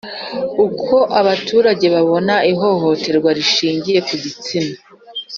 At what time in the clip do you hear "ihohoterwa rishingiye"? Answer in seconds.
2.51-3.99